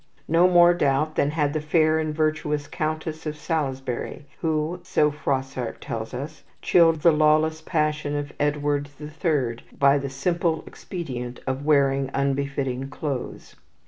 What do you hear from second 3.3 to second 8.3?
Salisbury, who, so Froissart tells us, chilled the lawless passion